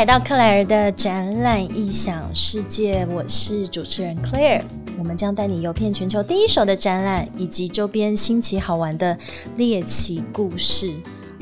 [0.00, 4.62] 来到克莱尔的展览异想世界，我是主持人 Claire。
[4.98, 9.14] 我们将带你游遍全球第一手的展览以及周边新奇好玩的
[9.58, 10.94] 猎奇故事。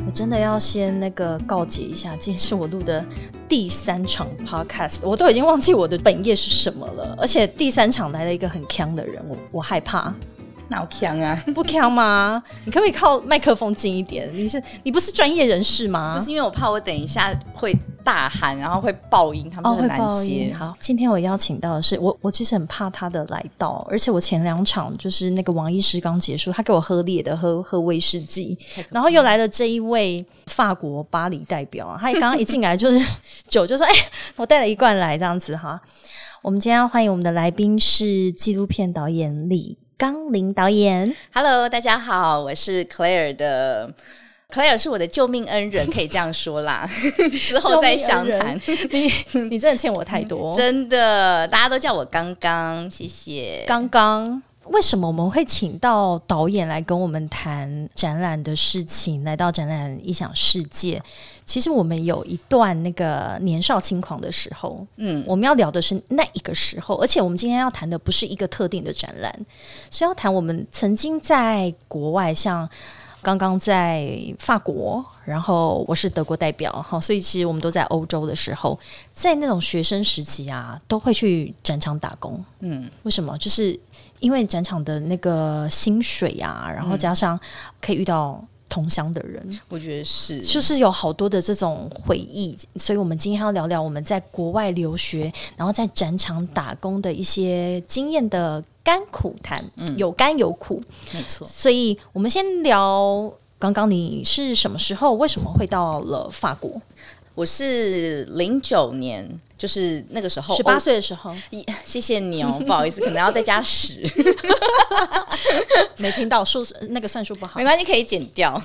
[0.04, 3.04] 我真的要先那个告诫一下，今天是我录的
[3.48, 7.16] 第三场 podcast，我都已经忘记我的本业是什么了。
[7.16, 10.12] 而且第三场来了一个很强的人，我我害怕。
[10.68, 11.36] 哪强啊？
[11.54, 12.42] 不强吗？
[12.64, 14.28] 你可不可以靠麦克风近一点？
[14.32, 16.14] 你是你不是专业人士吗？
[16.16, 17.74] 不是因为我怕我等一下会
[18.04, 20.52] 大喊，然后会爆音，他们很难接。
[20.52, 28.56] 好，今天我邀请到的是我，我其实很怕他的来到，而且我前两场就是那个王医师刚结束，他给我喝烈的，喝喝威士忌，
[28.90, 33.16] 然后又来了这一位法国巴黎代表啊，他刚刚一进来就是
[33.48, 33.92] 酒，就说：“哎，
[34.36, 35.80] 我带了一罐来，这样子哈。”
[36.40, 39.76] 我们今天要欢迎我们的来宾是纪录片导演李。
[39.98, 43.92] 刚林导演，Hello，大家好，我是 Claire 的
[44.48, 46.88] ，Claire 是我的救命恩人，可以这样说啦。
[47.36, 48.56] 之后再详谈，
[48.92, 49.10] 你
[49.50, 53.64] 你真的欠我太多，真的，大家都叫我刚刚，谢谢。
[53.66, 59.24] 刚刚，为什么我们会请到导演来跟我们谈展览的事情？
[59.24, 61.02] 来到展览异想世界。
[61.44, 69.34] 其实我们有一段那个年少轻狂的时候，嗯，我们要聊的是那一个时候，而且我们今天要谈的不是一个特定的展览，
[69.90, 72.68] 是要谈我们曾经在国外，像
[73.22, 78.78] 刚刚在法国，然后我是德国代表，哈，所以其实我们都在欧洲的时候，
[79.10, 83.36] 在那种学生时期啊，都会去展场打工，嗯，为什么？
[83.38, 83.78] 就是
[84.20, 87.38] 因为展场的那个薪水啊，然后加上
[87.80, 88.44] 可以遇到。
[88.70, 100.82] 同乡的人，我觉得是，就是有好多的这种回忆，所以我们今天要聊聊我们在国外留学，然后在展场打工的一些经验的甘苦谈，嗯，有甘有苦，
[101.14, 101.48] 没错。
[101.48, 106.70] 所以我们先聊，刚刚你是什么时候，为什么会到了法国？
[107.34, 109.40] 我是零九年。
[109.58, 111.34] 就是那个时候，十八岁的时候。
[111.84, 114.00] 谢谢你哦， 不好意思，可能要再加十。
[115.96, 118.60] 没听到数那个算数不好，没关系，可以剪掉。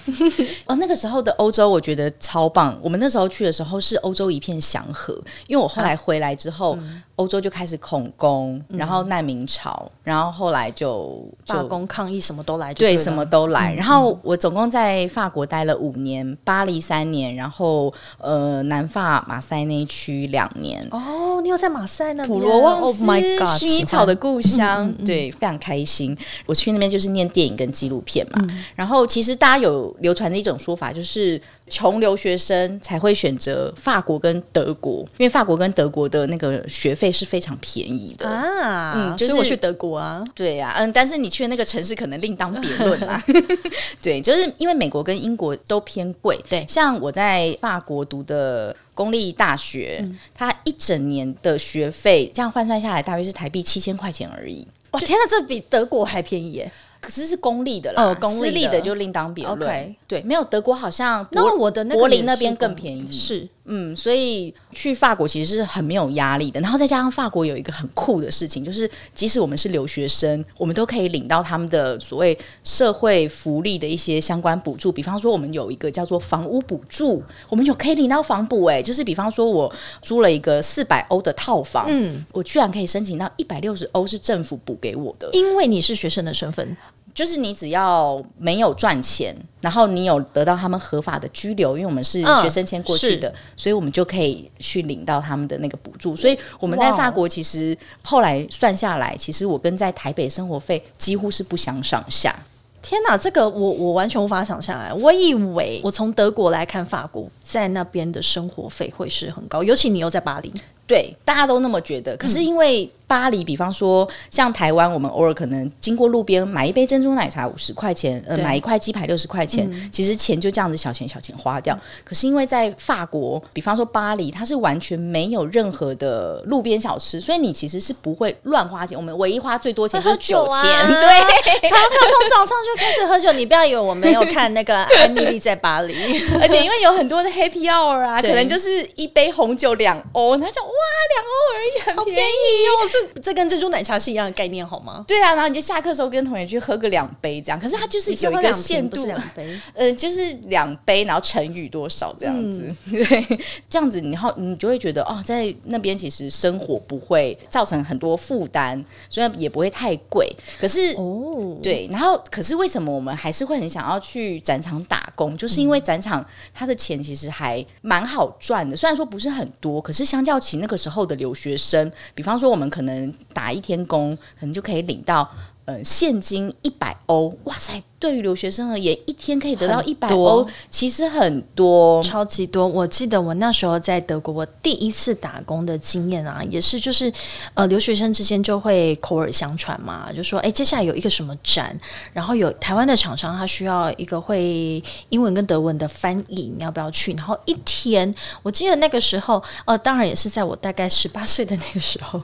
[0.65, 2.77] 哦，那个时候的欧洲，我觉得超棒。
[2.81, 5.13] 我们那时候去的时候是欧洲一片祥和，
[5.47, 6.77] 因为我后来回来之后，
[7.15, 13.73] 欧洲就开始恐攻，然后难民潮，然后后来就罢工抗议，什么都来，对，什么都来。
[13.75, 20.85] 然后我总共在法国待了五年，巴黎三年，然后呃，南法马赛那一区两年。
[20.89, 20.99] 哦，
[21.43, 22.25] 你有在马赛呢？
[22.25, 26.17] 普罗旺斯，薰衣草的故乡，对，非常开心。
[26.45, 28.47] 我去那边就是念电影跟纪录片嘛。
[28.75, 38.93] 然后其实大家有流传的一种说法，就是穷留学生才会选择法国跟德国，因为法国跟德国的那个学费是非常便宜的啊。
[38.95, 43.21] 嗯，就是我去德国啊，对呀，嗯，但是你去的那个城市可能另当别论啦。
[44.01, 46.39] 对，就是因为美国跟英国都偏贵。
[46.49, 48.73] 对，像我在法国读的。
[48.93, 54.67] 公立大学，它一整年的学费这样换算下来，大约是台币七千块钱而已。
[54.91, 56.71] 哇，天哪，这比德国还便宜耶！
[57.01, 59.95] 可是是公立的啦，私立的就另当别论。
[60.13, 63.11] 对，没有德国好像，那我的柏林那边更便宜。
[63.11, 66.61] 是，嗯，所以去法国其实是很没有压力的。
[66.61, 74.91] 然后再加上法国有一个很酷的事情，就是即使我们是留学生，我们都可以领到他们的所谓社会福利的一些相关补助。
[74.91, 78.65] 比方说，我们有一个叫做房屋补助，我们有可以领到房补。
[78.65, 86.77] 哎，就是比方说我租了一个四百欧的套房，嗯，我居然可以申请到一百六十欧是政府补给我的，因为你是学生的身份。
[87.13, 96.15] 就是你只要没有赚钱，然后你有得到他们合法的居留，因为我们是学生签过去的，所以我们就可以去领到他们的那个补助。
[96.15, 102.35] 所以我们在法国其实后来算下来，其实我跟在台北生活费几乎是不相上下。
[102.81, 104.91] 天哪，这个我我完全无法想象来。
[104.91, 110.51] 我以为我从德国来看法国，在那边的生活费会是很高，尤其你又在巴黎，
[110.85, 112.17] 对，大家都那么觉得。
[112.17, 121.77] 可是因为巴黎，比方说像台湾，我们偶尔可能经过路边买一杯珍珠奶茶五十块钱，呃，买一块鸡排六十块钱，其实钱就这样子小钱小钱花掉。
[122.03, 128.97] 可是因为在法国，比方说巴黎，它是完全没有任何的路边小吃，所以你其实是不会乱花钱。
[128.97, 133.31] 我们唯一花最多钱就是酒钱， 对，常常从早上就开始喝酒。
[133.33, 135.93] 你不要以为我没有看那个艾米丽在巴黎，
[136.41, 140.71] 而且因为有很多的 Happy Hour 啊，可能就是一杯红酒两欧，他就哇
[141.13, 145.03] 两欧而已，很便宜哦，是这跟珍珠奶茶是一样的概念，好吗？
[145.07, 153.39] 对啊，然后你就下课的时候跟同学去喝个两杯这样，可是它就是有一个限度，两杯，呃，就是两杯，然后乘以多少这样子， 对，
[153.69, 160.29] 这样子，然后你就会觉得哦，在那边其实生活不会造成很多负担，虽然也不会太贵。
[160.59, 165.35] 可是哦，对，然后可是为什么我们还是会很想要去展场打工？
[165.37, 175.29] 就是因为展场它的钱其实还蛮好赚的，虽然说不是很多，可是相较起那个时候的留学生，比方说我们可能能打一天工，可能就可以领到
[175.65, 177.81] 呃现金一百欧，哇塞！
[177.99, 182.67] 对于留学生而言，一天可以得到一百欧，其实很多，超级多。
[182.67, 187.09] 我记得我那时候在德国，我第一次打工的经验啊，也是就是
[187.53, 191.79] 呃，留学生之间就会口耳相传嘛，就说哎，接下来有一个什么展，
[192.11, 197.13] 然后有台湾的厂商，他需要一个会英文跟德文的翻译，你要不要去？
[197.13, 202.21] 然后一天，我记得那个时候，呃，当然也是在我大概十八岁的那个时候，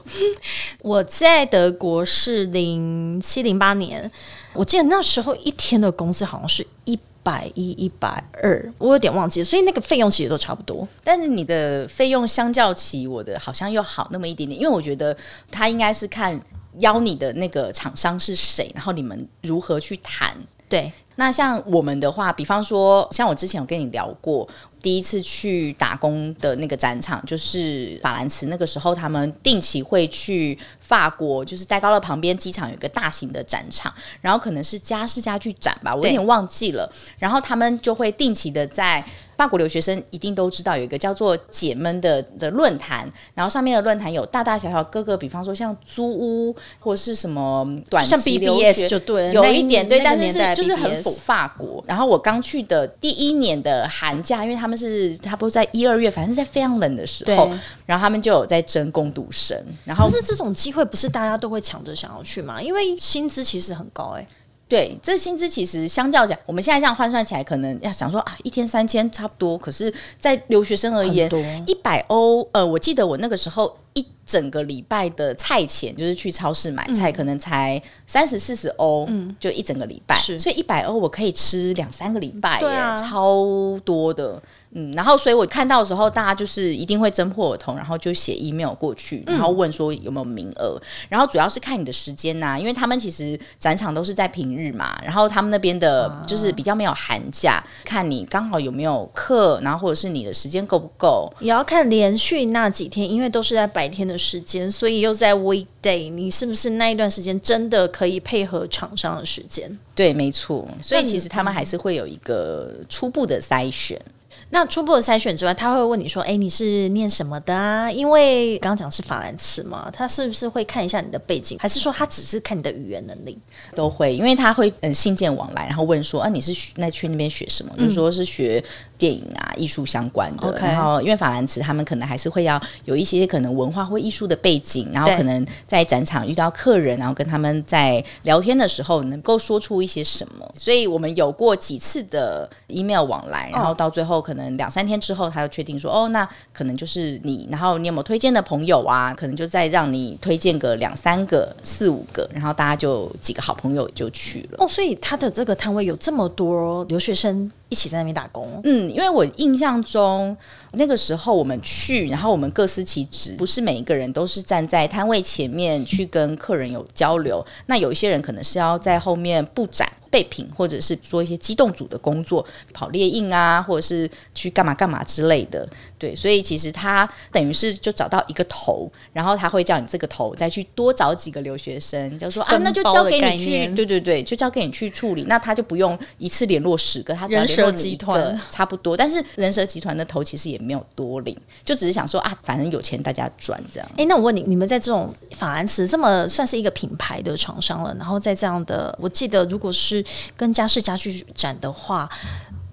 [0.82, 4.10] 我在德国是零七零八年。
[4.52, 8.08] 我记得那时候一天的工资好像是一百一、一百
[8.42, 10.86] 二，我有点忘记了，所以那个费用其实都差不多。
[11.04, 15.16] 但是你的费用相较起我的，好像又好那么一点点，因为我觉得
[15.52, 16.38] 他应该是看
[16.80, 20.36] 邀你的那个厂商是谁，然后你们如何去谈。
[20.68, 24.48] 对，那像我们的话，比方说，像我之前有跟你聊过。
[24.82, 28.46] 第一次去打工的那个展场，就是法兰茨。
[28.46, 36.90] 那个时候，他们定期会去法国，就是戴高乐旁边机场有一个大型的展场，然后可能是家饰家具展吧，我有点忘记了。
[37.18, 39.04] 然后他们就会定期的在。
[39.40, 51.82] 法国留学生一定都知道有一个叫做“姐们”的的论坛，然后上面的论坛有大大小小各个，比方说像租屋或者是什么短期留学，就对，有一点对，但是是就是很否法国。
[51.86, 57.50] 然后我刚去的第一年的寒假，因为他们是差不多在一二月，反正是在非常冷的时候，
[57.86, 59.56] 然后他们就有在争攻读生。
[59.86, 62.60] 然后是这种机会，不是大家都会抢着想要去嘛？
[62.60, 64.26] 因为薪资其实很高哎。
[64.70, 69.58] 对，这薪资其实相较讲，我们现在这样换算起来，可能要想说啊，一天三千差不多。
[69.58, 71.28] 可是，在留学生而言，
[71.66, 80.14] 一百欧，呃，我记得我那个时候一整个礼拜的菜钱，就是去超市买菜，可能才三十四十欧，嗯，就一整个礼拜。
[80.16, 83.44] 所以一百欧我可以吃两三个礼拜，耶，超
[83.84, 84.40] 多的。
[84.72, 109.76] 嗯，然后所以我看到的时候，大家就是一定会争破耳筒，然后就写 email 过去，然后问说有没有名额，然后主要是看你的时间呐，因为他们其实展场都是在平日嘛，然后他们那边的就是比较没有寒假，看你刚好有没有课，然后或者是你的时间够不够，也要看连续那几天，因为都是在白天的时间，所以又在 weekday，你是不是那一段时间真的可以配合厂商的时间？
[109.96, 114.00] 对，没错，所以其实他们还是会有一个初步的筛选。
[114.50, 123.38] 那初步的筛选之外，他会问你说：“哎，你是念什么的啊？”因为刚刚讲是法兰茨嘛，他是不是会看一下你的背景，还是说他只是看你的语言能力？
[123.74, 128.62] 都会，因为他会嗯信件往来，然后问说：“啊，你是那去那边学什么？”就说是学。
[129.00, 140.46] 电影啊，艺术相关的，然后因为法兰茨他们可能还是会要有一些可能文化或艺术的背景，然后可能在展场遇到客人，然后跟他们在聊天的时候能够说出一些什么。
[140.54, 149.12] 所以我们有过几次的 email 往来，然后到最后可能两三天之后，他就确定说，哦，那可能就是你，然后你有没有推荐的朋友啊？
[149.14, 154.58] 可能就再让你推荐个两三个、四五个，然后大家就几个好朋友就去了。
[154.58, 157.50] 哦，所以他的这个摊位有这么多留学生。
[157.70, 160.36] 一起在那边打工，嗯，因为我印象中
[160.72, 169.88] 那个时候我们去，然后我们各司其职，不是每一个人都是站在摊位前面去跟客人有交流，那有一些人可能是要在后面布展。
[170.10, 175.66] 备品，或者是做一些机动组的工作，跑猎印啊，或者是去干嘛干嘛之类的。
[175.96, 185.24] 对，所以其实他等于是就找到一个头，然后他会叫你这个头再去多找几个留学生，就说啊，那就交给你去，对对对，就交给你去处理。
[185.24, 188.96] 那他就不用一次联络十个，他人蛇集团差不多。
[188.96, 193.88] 但是人蛇集团的头其实也没有多领，就只是想说啊，反正有钱大家赚这样。
[193.96, 199.99] 哎，那我问你，你们在这种法兰茨这么算是一个品牌的厂商了，然后在这样的，我记得如果是。
[200.36, 202.08] 跟家饰家具展的话，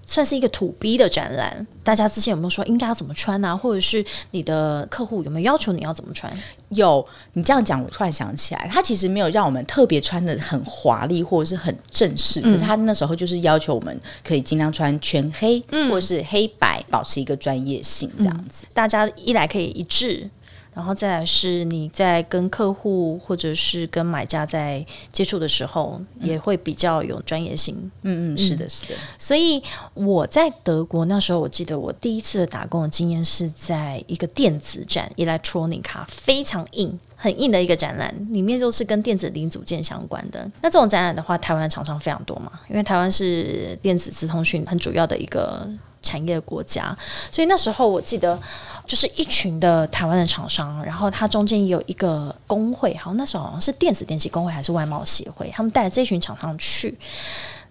[0.06, 1.66] 算是一个土逼的展览。
[1.84, 3.56] 大家之前有没有说应该要怎么穿啊？
[3.56, 6.32] 或者是你的客户有没有要求你要怎么穿？
[6.70, 18.66] 有，你这样讲，我突然想起来，他其实没有让我们特别穿的很华丽或者是很正式，可是他那时候就是要求我们可以尽量穿全黑，或者是黑白，保持一个专业性这样子。
[18.74, 20.30] 大家一来可以一致。
[20.78, 27.76] 然后再来是你在跟客户或者是跟买家在接触的时候，也会比较有专业性。
[28.04, 28.94] 嗯嗯，是的，是的。
[29.18, 29.60] 所以
[29.96, 37.00] 我在德国那时候，我记得我第一次的打工的经验是在一个电子展 （Electronica），非常硬。
[37.20, 40.48] 很硬的一个展览，里面就是跟电子零组件相关的。
[40.62, 45.68] 那这种展览的话，台湾厂商非常多嘛，因为台湾是电子资通讯很主要的一个
[46.02, 46.96] 产业的国家，
[47.32, 48.40] 所以那时候我记得
[48.86, 56.98] 就是一群的台湾的厂商，然后它中间有一个工会，好像那时候好像是电子电器工会还是外贸协会，他们带着这群厂商去。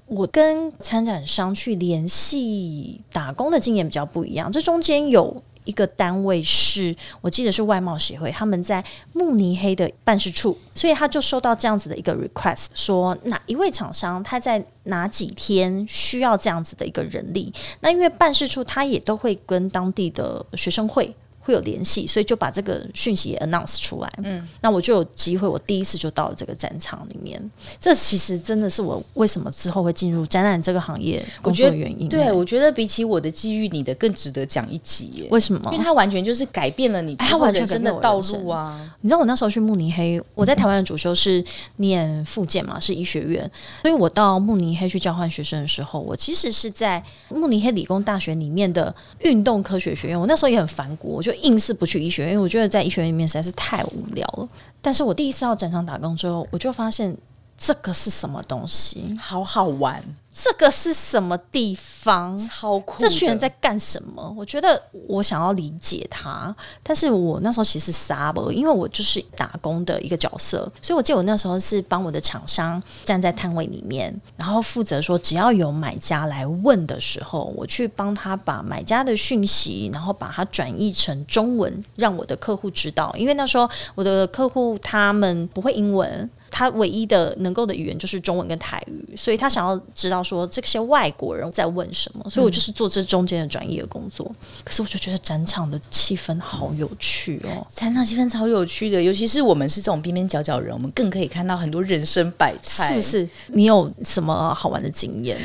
[0.07, 5.43] 我跟参展商去联系打工的经验比较不一样，这中间有。
[5.67, 8.83] 一个单位是我记得是外贸协会，他们在
[9.13, 21.15] 慕尼黑的办事处，所以他就收到这样子的一个 request，说哪一位厂商他在哪几天需要这样子的一个人力，那因为办事处他也都会跟当地的学生会。
[21.47, 24.13] 会有联系，所以就把这个讯息也 announce 出来。
[24.25, 27.41] 嗯，那我就有机会，我第一次就到了这个展场里面。
[27.81, 32.09] 这其实真的是我为什么之后会进入展览这个行业工作的原因。
[32.09, 35.29] 对，我觉得比起我的机遇，你的更值得讲一集。
[35.31, 35.61] 为什么？
[35.73, 38.96] 因为它完全就是改变了你，它完全真的道路啊！
[39.07, 41.43] 你知道我那时候去慕尼黑，我在台湾的主修是
[41.77, 43.49] 念复健嘛，是医学院，
[43.83, 50.21] 所以我到慕尼黑去交换学生的时候，我其实是在慕尼黑理工大学里面的运动科学学院。
[50.21, 51.33] 我那时候也很反骨，我就。
[51.37, 54.49] 硬是不去医学院，因为我觉得在医学院里面实在是太无聊了。
[54.81, 57.15] 但是我第一次到展场打工之后，我就发现
[57.57, 60.03] 这个是什么东西，好好玩。
[60.39, 62.39] 这个是什么地方？
[62.39, 63.01] 超酷！
[63.01, 64.35] 这群人在干什么？
[64.37, 86.31] 我觉得我想要理解他，但是我那时候其实傻了，因为我就是打工的一个角色，所以我记得我那时候是帮我的厂商站在摊位里面，然后负责说，只要有买家来问的时候，我去帮他把买家的讯息，然后把它转译成中文，让我的客户知道，因为那时候我的客户他们不会英文。
[86.57, 94.35] 他唯一的能够的语言就是中文跟台语，所以他想要知道说这些外国人在问什么，所以我就是做这中间的专业的工作。
[94.65, 102.89] 可是我就觉得展场的气氛好有趣哦，展场气氛超有趣的，尤其是我们是这种边边角角人，我们更可以看到很多人生百态。
[102.89, 103.29] 是不是？
[103.49, 105.37] 你有什么好玩的经验？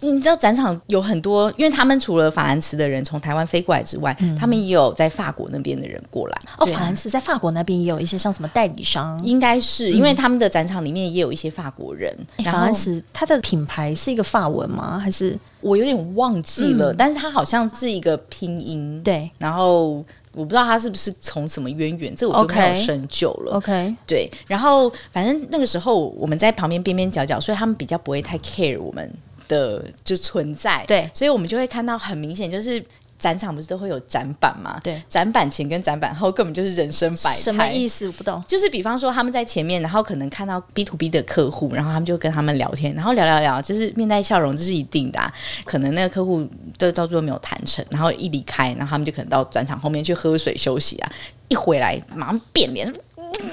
[0.00, 6.38] 你知道展场有很多，因为他们除了法兰茨的人从台湾飞过来之外，他们也有在法国那边的人过来。
[6.58, 12.14] 哦，法兰茨在法国那边也有一些像什么代理商，应该是因为他们的展场里面也有一些法国人。
[12.44, 14.98] 法兰茨它的品牌是一个法文吗？
[14.98, 16.92] 还是我有点忘记了？
[16.92, 19.00] 但是它好像是一个拼音。
[19.02, 23.52] 对，然后我不知道它是不是从什么渊源，这我就没有深究了。
[23.56, 29.10] OK，对，然后反正那个时候我们在旁边边边角角，所以他们比较不会太 care 我们。
[29.48, 32.82] 的就存在，对，所以我们就会看到很明显，就是
[33.18, 34.78] 展场不是都会有展板嘛？
[34.84, 37.36] 对，展板前跟展板后根本就是人生百态。
[37.36, 38.06] 什么意思？
[38.06, 38.42] 我不懂。
[38.46, 45.32] 就是比方说他们在前面，然后可能看到 B to B 的客户，然后他们就跟他们聊天，然后聊聊聊，就是面带笑容，这是一定的。
[45.64, 51.10] 可能那个客户都到最后没有谈成，然后一离开，然后他们就可能到展场后面去喝水休息啊，
[51.48, 52.92] 一回来马上变脸。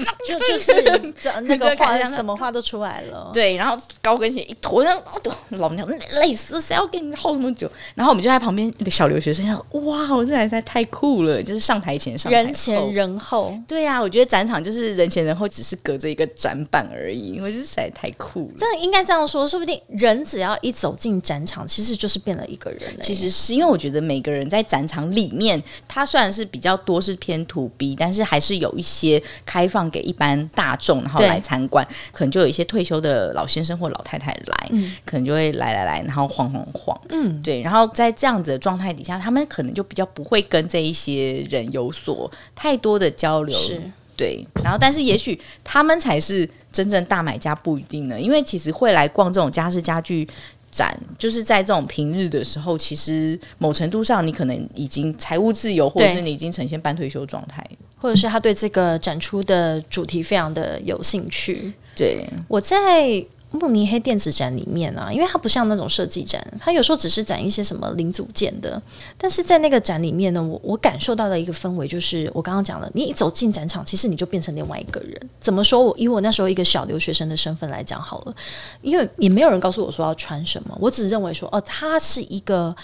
[0.28, 3.30] 就 就是那个话，什么话都出来了。
[3.34, 5.88] 对，然后高跟鞋一脱，然后老娘
[6.22, 7.70] 累死，谁要跟你耗那么久？
[7.96, 13.54] 然后我们就在旁边那个小留学生想：“哇，我这台在太酷了！”就是上台前，上人前人后。
[13.68, 17.40] 对呀，我觉得展场就是人前人后，只是隔着一个展板而已。
[17.42, 18.56] 我觉得实在太酷了。
[18.58, 22.82] 真的应该这样说，说不定人只要一走进展场，其实就是变了一个人。
[23.02, 29.68] 其实是因为我觉得每个人在展场里面，他虽然是比较多是偏土逼，但是还是有一些开。
[29.74, 34.70] 放给一般大众，然后来参观，可能就有一些退休的老先生或老太太来，
[35.06, 37.62] 可能就会来来来，然后晃晃晃，嗯，对。
[37.62, 43.82] 然后在这样子的状态底下，他们可能就比较不会跟这一些人有所太多的交流，是，
[44.16, 44.46] 对。
[44.64, 50.28] 然后，但是也许他们才是真正大买家，不一定呢，因为其实会来逛这种家饰家具。
[50.76, 57.64] 展就是在这种平日的时候，其实某程度上，你可能已经财务自由，或者是你已经呈现半退休状态，
[58.04, 61.72] 或者是他对这个展出的主题非常的有兴趣。
[61.96, 63.26] 对，我在。
[63.56, 68.82] 慕尼黑电子展里面啊，因为它不像那种设计展，它有时候只是展一些什么零组件的。
[69.16, 75.30] 但是在那个展里面呢，我我感受到的一个氛围就是，我刚刚讲了，你一走进展场，其实你就变成另外一个人。
[75.40, 75.84] 怎么说？
[75.84, 78.36] 我以我那时候一个小留学生的身份来讲好了，
[78.82, 82.76] 因为也没有人告诉我说要穿什么，我只认为说，哦，它是一个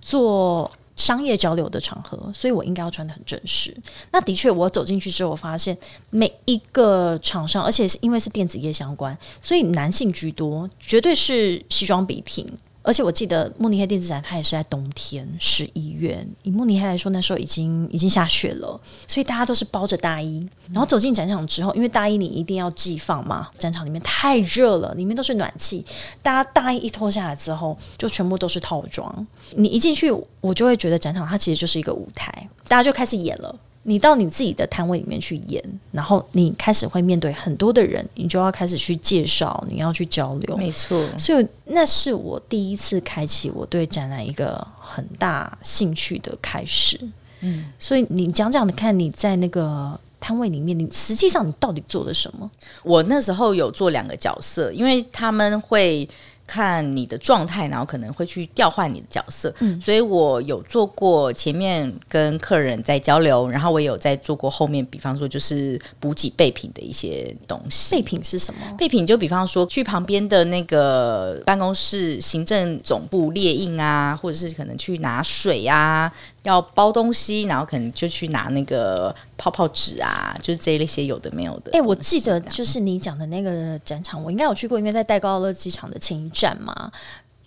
[0.00, 0.68] 做。
[0.98, 3.74] 商业交流的场合，所以我应该要穿的很正式。
[4.10, 5.74] 那的确，我走进去之后，我发现
[6.10, 12.46] 每一个厂商，而且是因为是电子业相关，所以男性居多，绝对是西装笔挺。
[12.82, 16.26] 而且我记得慕尼黑电子展，它也是在冬天十一月。
[16.42, 20.48] 以慕尼黑来说，那时候已经已经下雪了，所以大家都是包着大衣。
[20.72, 25.84] 然后走进展场之后，因为大衣你一定要寄放嘛，展场里面太热了，里面都是暖气。
[26.22, 29.26] 大家大衣一脱下来之后，就全部都是套装。
[29.50, 33.54] 你一进去，我就会觉得展场它其实就是一个舞台，大家就开始演了。
[33.88, 40.54] 你到你自己的摊位里面去演，然后你开始会面对很多的人，你就要开始去介绍，你要去交流。
[40.58, 47.00] 没错，所以那是我第一次开启我对展览一个很大兴趣的开始。
[47.40, 52.50] 嗯，所以你讲讲，看你在那个摊位里面，你实际上你到底做了什么？
[52.82, 56.06] 我那时候有做两个角色，因为他们会。
[56.48, 59.54] 看你的状态，然后可能会去调换你的角色。
[59.60, 67.94] 嗯，所以我有做过前面跟客人在交流，然后我有在做过后面，比方说就是补给备品的一些东西。
[67.94, 68.60] 备品是什么？
[68.78, 76.10] 备品就比方说去旁边的那个办公室行政总部列印啊，或者是可能去拿水呀。
[76.48, 81.70] 要包东西，然后可能就去拿那个泡泡纸啊，就是这一些有的没有的。
[81.72, 86.90] 哎，我记得就是你讲的那个展场，我应该有去过，因为在戴高乐机场的前一站嘛，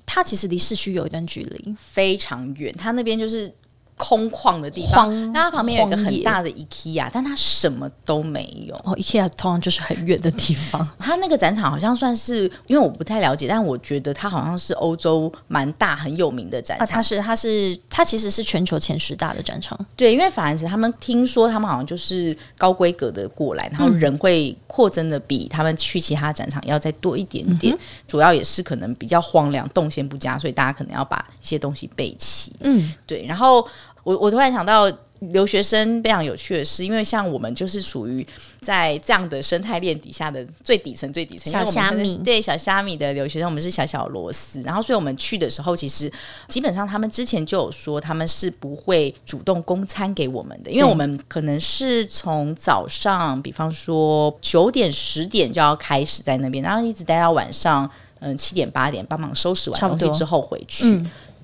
[0.05, 2.74] 它其实离市区有一段距离，非常远。
[2.77, 3.53] 它那边就是。
[4.01, 8.74] 空旷的地方，那它旁边有一个很大的 IKEA，但它什么都没有。
[8.84, 10.86] 哦，IKEA 通常就是很远的地方。
[10.98, 16.88] 它那个展场好像算是，因为我不太了解，但我觉得它好像是欧洲蛮大很有名的展场。
[16.88, 19.77] 它是，它是，它其实是全球前十大的展场。
[19.96, 27.77] 对，因为法兰斯他们听说他们好像就是高规格的过来，然后人会扩增的比他们去其他展场要再多一点点。
[28.08, 32.51] 主要也是可能比较荒凉，动线不佳，所以大家可能要把一些东西备齐。
[32.62, 33.63] 嗯，对，然后。
[34.03, 38.25] 我我突然想到，留学生非常有趣的是，因为像我们就是属于
[38.62, 44.60] 在这样的生态链底下的最底层、最底层小虾米，对小虾米的留学生，我们是小小螺丝。
[44.62, 46.12] 然后，所以我们去的时候，其实
[46.48, 57.88] 基本上他们之前就有说，他们是不会主动供餐给我们的，因为我们可能是从早上，比方说九点、十点就要开始在那边，然后一直待到晚上，
[58.22, 61.00] 嗯，七点、八点，帮忙收拾完东西之后回去。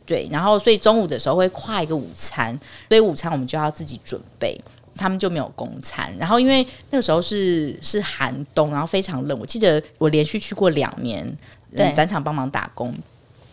[0.08, 4.60] 对，然后所以中午的时候会跨一个午餐，所以午餐我们就要自己准备，
[4.96, 6.12] 他们就没有公餐。
[6.18, 11.38] 然后因为那个时候是是寒冬，然后非常冷，我记得我连续去过两年，
[11.76, 12.96] 对，展场帮忙打工。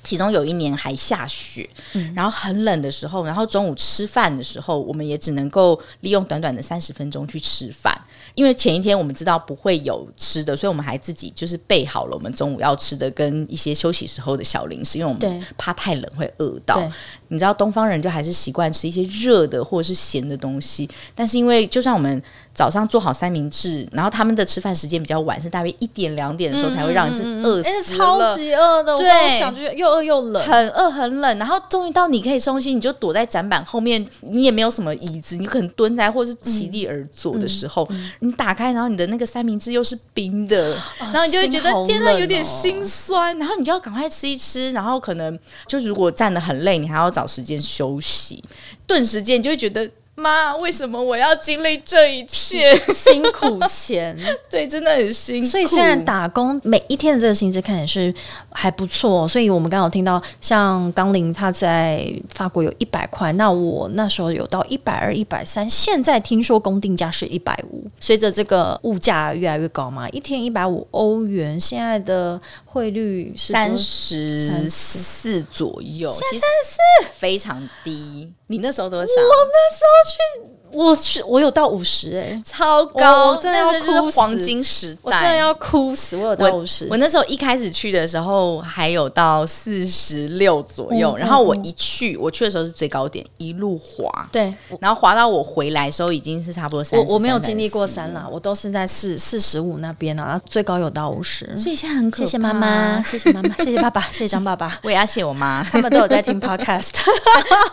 [0.05, 1.67] 其中有一年还下雪，
[2.15, 7.99] 然后很冷的时候，然后中午吃饭的时候，我们也只能够利用短短的三十分钟去吃饭，
[8.35, 16.91] 因为前一天我们知道不会有吃的，所以我们还自己就是备好了我们中午要吃的跟一些休息时候的小零食，因为我们怕太冷会饿到。
[17.35, 22.23] 你知道东方人就还是习惯吃一些热的或者是咸的东西，但是因为就像我们
[22.55, 37.89] 早上做好三明治，然后他们的吃饭时间比较晚，是大约一点两点的时候才会让你是饿死了，超级饿的，对，想就又饿又冷，很饿很冷，然后终于到你可以松心，你就躲在展板后面，你也没有什么椅子，你可能蹲在或是起立而坐的时候，
[38.21, 48.43] 你打开，然后你的那个三明治又是冰的，然后你就会觉得天呐，有点心酸，然后你就要赶快吃一吃，然后可能就如果站的很累，你还要找时间休息，
[48.87, 49.91] 顿时间你就会觉得。
[50.17, 54.17] 妈，为什么我要经历这一切辛苦钱？
[54.49, 55.49] 对，真的很辛苦。
[55.49, 58.15] 所以虽然打工每一天的这个薪资看起来是
[58.51, 67.85] 还不错，所以我们刚好听到像刚林他在法国有一百块，那我那时候有到一百二、一百三，现在听说公定价是一百五。
[67.99, 78.33] 随着这个物价越来越高嘛，一天一百五欧元，现在的汇率是三十四左右，其实三十四非常低。
[78.49, 79.21] 你那时候多少？
[79.23, 80.53] 我那时候去。
[80.75, 84.17] 我是我有到五十哎，超高，真的要哭死！
[84.17, 86.17] 黄金时代，我真的要哭死！
[86.17, 86.87] 我有到五十。
[86.91, 96.99] 我那时候一开始去的时候还有到四十六左右，然后我一去，我去的时候是最高点，一路滑，对，然后滑到我回来的时候已经是差不多三。
[96.99, 106.91] 我我没有经历过三了，我都是在四四十五那边啊，最高有到五十，所以现在很可谢谢妈妈，谢谢妈妈，谢谢爸爸， 谢谢张爸爸，我也要谢我妈，他们都有在听 podcast，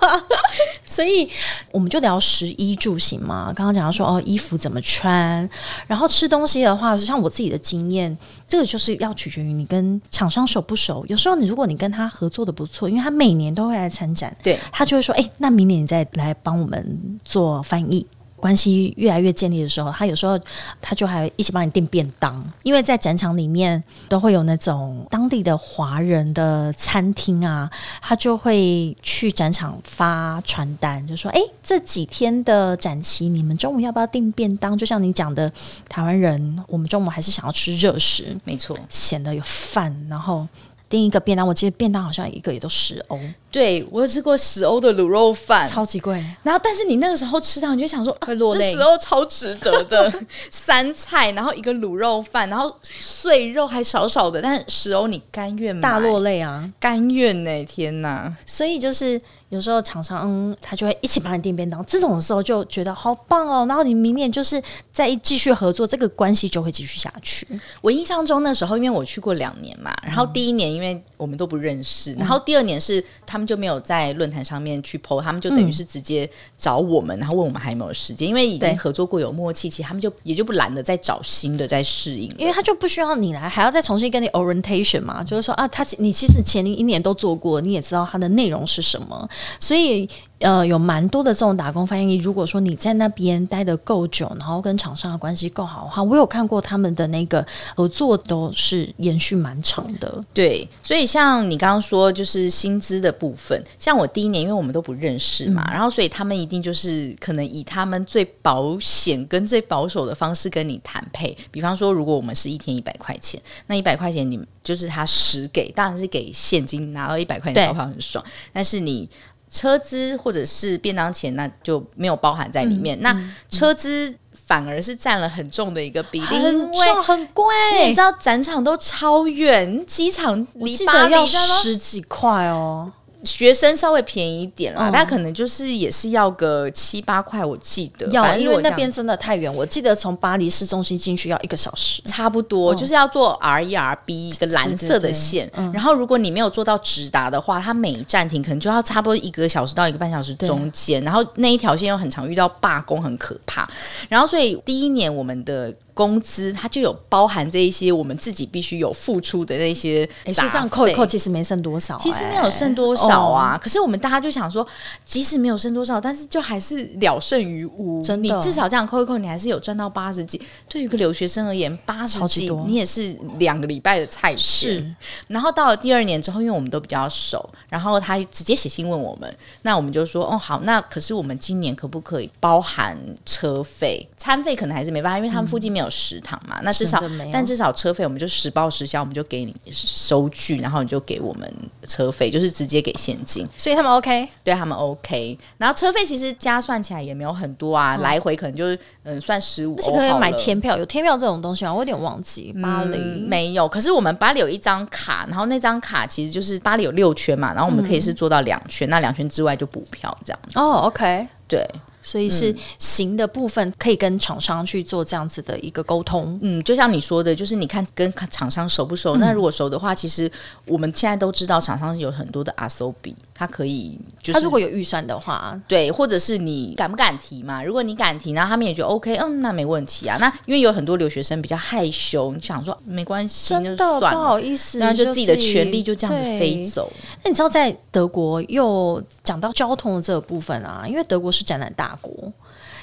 [0.85, 1.29] 所以
[1.71, 3.71] 我们就聊十一住行嘛，刚刚。
[3.71, 5.49] 讲到说哦，衣服怎么穿，
[5.87, 11.05] 然后吃东西的话，像我自己的经验，这个就是要取决于你跟厂商熟不熟。
[11.07, 18.05] 有时候你如果你跟他合作的不错，因为他每年都会来参展，对他就会说，哎，那明年你再来帮我们做翻译。
[18.41, 20.37] 关系越来越建立的时候，他有时候
[20.81, 27.69] 他就还一起帮你订便当，因为在展场里面都会有那种当地的华人的餐厅啊，
[28.01, 35.51] 他就会去展场发传单，就说：“哎，这几天的展期，你们中午要不要订便当？”就像你讲的，
[35.87, 40.47] 台湾人我们中午还是想要吃热食，没错，显得有饭，然后。
[40.91, 43.17] 订一个便当，我记得便当好像一个也都十欧，
[43.49, 46.23] 对我有吃过十欧的卤肉饭，超级贵。
[46.43, 50.13] 然后，但是你那个时候吃到，你就想说会落泪这十欧超值得的，
[50.51, 56.69] 三菜，然后一个卤肉饭，然后碎肉还少少的，但是十欧你甘愿吗大落泪啊！
[56.77, 58.35] 甘愿呢、天哪！
[58.45, 59.19] 所以就是
[59.51, 63.65] 有时候厂商嗯，他就会一起帮你订便当，这种的时候就觉得好棒哦。
[63.67, 64.61] 然后你明年就是
[64.93, 67.45] 再一继续合作，这个关系就会继续下去。
[67.81, 89.27] 我印象中那时候，因为我去过两年嘛，然后第一年因为我们都不认识，然后第二年是他们就没有在论坛上面去 PO，他们就等于是直接找我们，然后问我们还有没有时间，因为已经合作过有默契，其实他们就也就不懒得再找新的再适应，因为他就不需要你来，还要再重新跟你 orientation 嘛，就是说啊，他你其实前一年都做过，你也知道它的内容是什么，
[89.59, 92.15] 所以呃，有蛮多的这种打工翻译。
[92.15, 100.23] 如果说你在那边待的够久，然后跟厂商的关系够好的话，我有看过他们的那个合作都是延续蛮长的。
[100.33, 111.37] 对，所以像你刚刚说，就是薪资的部分，像我第一年，因为我们都不认识嘛，然后所以他们一定就是可能以他们最保险跟最保守的方式跟你谈配。
[111.51, 119.07] 比方说，如果我们是一天一百块钱，那一百块钱你就是他实给，当然是给现金，拿到一百块钱对钞票很爽，但是你。
[119.51, 122.99] 车资或者是便当钱，那就没有包含在里面。
[123.01, 123.13] 那
[123.49, 124.15] 车资
[124.47, 127.53] 反而是占了很重的一个比例，因很为重很贵，
[127.85, 132.91] 你知道展场都超远，机场我离巴黎要十几块哦。
[133.23, 138.07] 学生稍微便宜一点啦，嗯但可能就是也是要个七八块，我记得。
[138.07, 142.01] 要，反正因为那边真的太远，我记得从巴黎市中心进去要一个小时。
[142.05, 153.67] 差不多，嗯就是要坐 R E R B 一个蓝色的线，然后如果你没有做到直达的话，它每一站停可能就要差不多一个小时到一个半小时中间，然后那一条线又很常遇到罢工，很可怕。
[154.09, 164.67] 然后所以第一年我们的工资它就有包含这一些我们自己必须有付出的那些哎，杂所以这样扣一扣，其实没剩多少、其实哎没有剩多少啊，哦可是我们大家就想说，
[165.05, 168.01] 即使没有剩多少，但是就还是了胜于无。
[168.01, 170.41] 真的你至少这样扣一扣，你还是有赚到八十几。
[170.67, 174.39] 对于一个留学生而言，八十几你也是两个礼拜的菜钱。
[174.39, 174.95] 是，
[175.27, 184.55] 然后到了第二年之后，因为我们都比较熟，然后他直接写信问我们，那我们就说，哦好，那可是我们今年可不可以包含车费、餐费？
[184.55, 186.59] 可能还是没办法，因为他们附近没有食堂嘛。
[186.61, 187.01] 那至少
[187.33, 191.51] 但至少车费我们就实报实销，我们就给你收据，然后你就给我们
[191.87, 194.29] 车费，就是直接给现金，所以他们 OK。
[194.43, 195.35] 对他们 OK。
[195.57, 201.73] 然后车费其实加算起来也没有很多啊，来回可能就是嗯算十五而且可以买天票，有天票这种东西吗？
[201.73, 202.53] 我有点忘记。
[202.61, 210.39] 巴黎、嗯没有，可是我们巴黎有一张卡，然后那张卡其实就是巴黎有六圈嘛，然后我们可以是做到两圈，那两圈之外就补票这样。
[210.53, 211.67] 哦，OK，对，
[212.01, 216.39] 所以是行的部分可以跟厂商去做这样子的一个沟通。
[216.41, 219.17] 嗯，就像你说的，就是你看跟厂商熟不熟？
[219.17, 220.31] 那如果熟的话，其实
[220.65, 227.63] 我们现在都知道厂商有很多的 SOB，它可以就是他如果有预算的话，对，或者是你敢不敢提嘛？
[227.63, 230.17] 如果你敢提，然后他们也觉得 OK，嗯，那没问题啊。
[230.19, 236.91] 那因为有很多留学生比较害羞，你想说没关系，真的不就算了，好意思，然后就自己的权利就这样子飞走。
[237.23, 242.31] 那你知道，在德国又讲到交通的这个部分啊，因为德国是展览大国。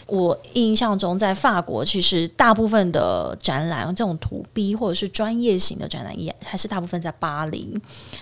[0.06, 7.78] 我印象中，在法国其实大部分的展览，这种图 B 或者是专业型的展览，也还是大部分在巴黎。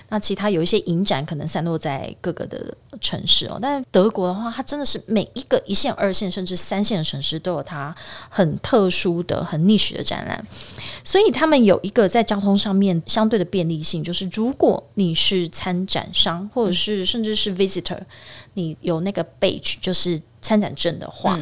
[0.09, 3.57] 那其他有一些影展可能散落在各个的城市哦。
[3.63, 7.95] 但德国的话，它真的是每一个一线、二线甚至三线的城市都有它
[8.29, 10.45] 很特殊的、很 niche 的展览。
[11.05, 18.01] 所以他们有一个在交通上面相对的便利性，就是如果你是参展商，或者是甚至是 visitor，
[18.55, 21.37] 你有那个 badge，就是参展证的话。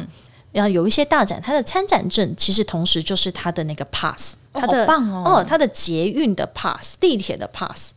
[0.51, 7.91] 然后有一些大展，它的参展证其实同时就是它的那个 pass，哦它的、好棒哦它的捷运的 pass，地铁的 pass。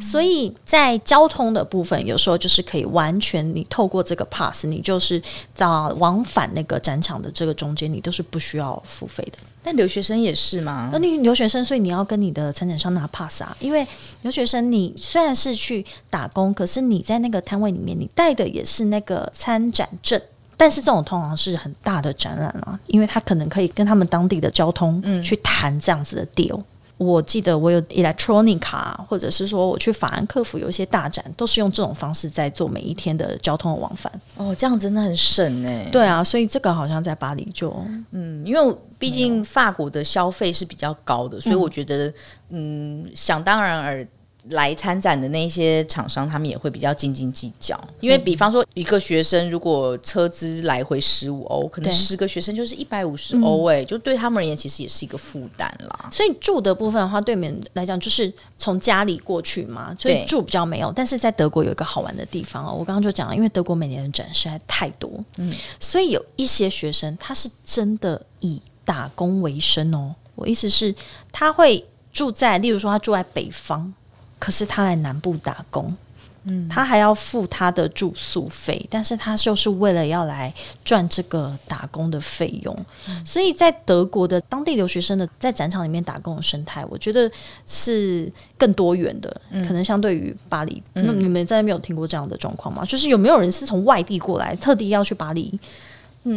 [0.00, 5.22] 所以在交通的部分，有时候就是可以完全你透过这个 pass，你就是
[5.54, 9.36] 到往返那个展场的这个中间，你都是不需要付费的。
[9.62, 10.98] 但留学生也是吗那？
[10.98, 13.86] 你留学生，所以你要跟你的参展商拿 pass 啊，因为
[14.22, 20.18] 留学生你虽然是去打工，可是你在那个摊位里面，你带的也是那个参展证。
[20.58, 26.60] 但是这种通常是很大的展览啊，因为他可能可以跟他们当地的交通去谈这样子的 deal。
[26.96, 34.12] 我记得我有 electronic 卡，或者是说我去法兰克福有一些大展，都是用这种方式在做每一天的交通的往返。
[34.36, 35.88] 哦，这样真的很省哎。
[35.92, 37.72] 对啊，所以这个好像在巴黎就
[38.10, 42.12] 嗯，因为毕竟法国的消费是比较高的，所以我觉得，
[42.48, 44.04] 嗯，想当然而
[44.50, 56.08] 来参展的那些厂商，他们也会比较斤斤计较，因为比方说一个学生如果车资来回十五欧，可能十个学生就是一百五十欧，哎，就对他们而言其实也是一个负担啦。
[56.12, 60.92] 所以住的部分的话，对你们来讲就是从家里过去嘛，所以住比较没有。
[60.92, 70.14] 但是在德国有一个好玩的地方哦，我刚刚就讲了，因为德国每年的展实在太多，嗯，所以有一些学生他是真的以打工为生哦。
[70.34, 70.94] 我意思是，
[71.32, 73.92] 他会住在，例如说他住在北方，
[74.38, 75.96] 可是他来南部打工。
[76.44, 82.86] 嗯，他还要付他的住宿费，但是他就是为了要来赚这个打工的费用，
[83.24, 87.30] 所以在德国的当地留学生的在展场里面打工的生态，我觉得
[87.66, 90.80] 是更多元的，可能相对于巴黎。
[90.94, 92.84] 那你们在那边有听过这样的状况吗？
[92.84, 95.58] 就是有没有人是从外地过来，特地要去巴黎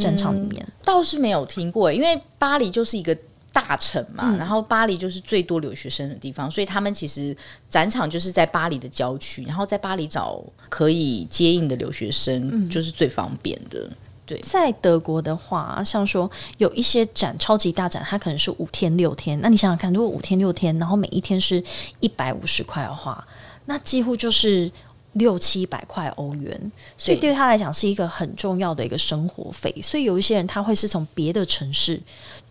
[0.01, 0.65] 展场里面？
[0.83, 3.15] 倒是没有听过，因为巴黎就是一个
[3.53, 7.35] 大城嘛，然后巴黎就是最多留学生的地方，所以他们其实
[7.69, 13.89] 展场就是在巴黎的郊区，然后在巴黎找可以接应的留学生，就是最方便的。
[14.23, 19.37] 对在德国的话，像说有一些展超级大展，它可能是五天六天。
[19.41, 21.61] 那你想想看，如果五天六天，然后每一天是
[21.99, 23.27] 一百五十块的话，
[23.65, 24.71] 那几乎就是
[25.13, 26.71] 六七百块欧元。
[26.97, 29.75] 所以对他来讲是一个很重要的一个生活费。
[29.81, 31.99] 所以有一些人他会是从别的城市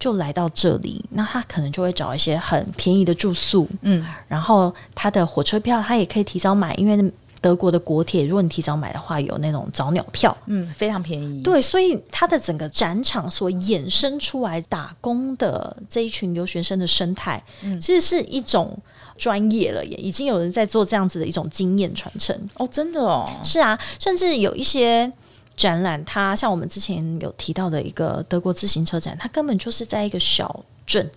[0.00, 10.36] 就来到这里，那他可能就会找一些很便宜的住宿，嗯，然后他的火车票他也可以提早买，因为德国的国铁，如果你提早买的话，有那种早鸟票。
[10.46, 11.42] 嗯，非常便宜。
[11.42, 17.42] 对，所以它的整个展场所衍生出来打工的这一群留学生的生态，
[17.80, 18.76] 其实是一种
[19.16, 22.38] 专业了，也已经有人在做这样子的一种经验传承。
[22.56, 25.10] 哦，真的哦，是啊，甚至有一些
[25.56, 31.10] 展览，它像我们之前有提到的一个德国自行车展，它根本就是在一个小镇，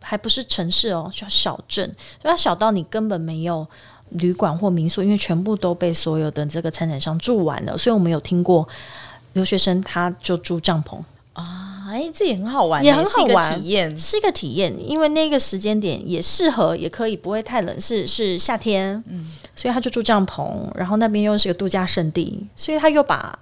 [0.00, 1.84] 还不是城市哦，叫小镇，
[2.22, 3.66] 所以它小到你根本没有。
[4.10, 8.66] 旅馆或民宿，因为全部都被所有的这个参展商住完了，所以我们有听过
[9.32, 10.96] 留学生他就住帐篷，
[11.32, 13.98] 啊，哎，这也很好玩，也很好玩体验。
[13.98, 23.36] 是一个体验，因为那个时间点也适合，也可以不会太冷，是是夏天，嗯，所以他就住帐篷，然后那边又是个度假胜地，所以他又把